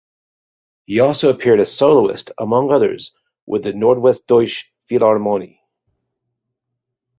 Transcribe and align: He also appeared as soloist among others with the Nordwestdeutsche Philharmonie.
He 0.87 0.99
also 0.99 1.29
appeared 1.29 1.59
as 1.59 1.71
soloist 1.71 2.31
among 2.39 2.71
others 2.71 3.11
with 3.45 3.61
the 3.61 3.71
Nordwestdeutsche 3.73 4.63
Philharmonie. 4.89 5.59